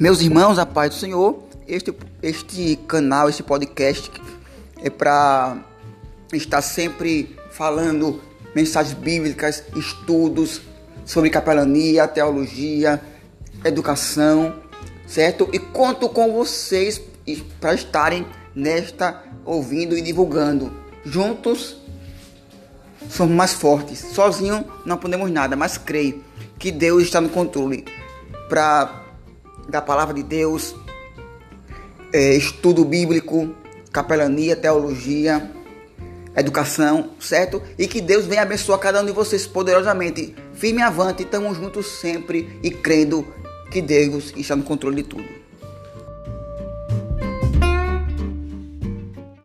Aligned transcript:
Meus 0.00 0.22
irmãos, 0.22 0.58
a 0.58 0.64
paz 0.64 0.94
do 0.94 0.98
Senhor, 0.98 1.42
este, 1.68 1.94
este 2.22 2.76
canal, 2.88 3.28
este 3.28 3.42
podcast 3.42 4.10
é 4.82 4.88
para 4.88 5.58
estar 6.32 6.62
sempre 6.62 7.36
falando 7.50 8.18
mensagens 8.54 8.94
bíblicas, 8.94 9.62
estudos 9.76 10.62
sobre 11.04 11.28
capelania, 11.28 12.08
teologia, 12.08 12.98
educação, 13.62 14.54
certo? 15.06 15.50
E 15.52 15.58
conto 15.58 16.08
com 16.08 16.32
vocês 16.32 16.98
para 17.60 17.74
estarem 17.74 18.26
nesta 18.54 19.22
ouvindo 19.44 19.94
e 19.98 20.00
divulgando. 20.00 20.72
Juntos 21.04 21.76
somos 23.10 23.36
mais 23.36 23.52
fortes. 23.52 23.98
Sozinho 23.98 24.64
não 24.86 24.96
podemos 24.96 25.30
nada, 25.30 25.56
mas 25.56 25.76
creio 25.76 26.24
que 26.58 26.72
Deus 26.72 27.02
está 27.02 27.20
no 27.20 27.28
controle 27.28 27.84
para 28.48 29.09
da 29.70 29.80
palavra 29.80 30.14
de 30.14 30.22
Deus, 30.22 30.74
é, 32.12 32.34
estudo 32.34 32.84
bíblico, 32.84 33.54
capelania, 33.92 34.56
teologia, 34.56 35.50
educação, 36.36 37.10
certo? 37.18 37.62
E 37.78 37.86
que 37.86 38.00
Deus 38.00 38.26
venha 38.26 38.42
abençoar 38.42 38.78
cada 38.78 39.00
um 39.00 39.06
de 39.06 39.12
vocês 39.12 39.46
poderosamente. 39.46 40.34
Firme 40.54 40.82
avante, 40.82 41.22
estamos 41.22 41.56
juntos 41.56 41.86
sempre 41.86 42.58
e 42.62 42.70
crendo 42.70 43.26
que 43.70 43.80
Deus 43.80 44.32
está 44.36 44.56
no 44.56 44.64
controle 44.64 44.96
de 44.96 45.02
tudo. 45.04 45.40